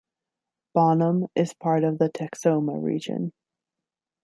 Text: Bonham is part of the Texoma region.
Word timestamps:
Bonham 0.73 1.27
is 1.35 1.53
part 1.53 1.83
of 1.83 1.99
the 1.99 2.09
Texoma 2.09 2.81
region. 2.83 3.31